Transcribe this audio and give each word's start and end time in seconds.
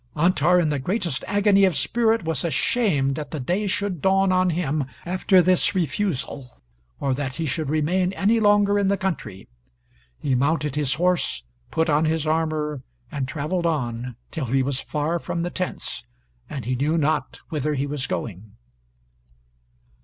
Antar, 0.17 0.59
in 0.59 0.71
the 0.71 0.79
greatest 0.79 1.23
agony 1.27 1.63
of 1.63 1.75
spirit, 1.75 2.23
was 2.23 2.43
ashamed 2.43 3.13
that 3.17 3.29
the 3.29 3.39
day 3.39 3.67
should 3.67 4.01
dawn 4.01 4.31
on 4.31 4.49
him 4.49 4.85
after 5.05 5.43
this 5.43 5.75
refusal, 5.75 6.59
or 6.99 7.13
that 7.13 7.35
he 7.35 7.45
should 7.45 7.69
remain 7.69 8.11
any 8.13 8.39
longer 8.39 8.79
in 8.79 8.87
the 8.87 8.97
country. 8.97 9.47
He 10.17 10.33
mounted 10.33 10.73
his 10.75 10.95
horse, 10.95 11.43
put 11.69 11.87
on 11.87 12.05
his 12.05 12.25
armor, 12.25 12.81
and 13.11 13.27
traveled 13.27 13.67
on 13.67 14.15
till 14.31 14.45
he 14.45 14.63
was 14.63 14.81
far 14.81 15.19
from 15.19 15.43
the 15.43 15.51
tents, 15.51 16.03
and 16.49 16.65
he 16.65 16.73
knew 16.75 16.97
not 16.97 17.39
whither 17.49 17.75
he 17.75 17.85
was 17.85 18.07
going. 18.07 18.53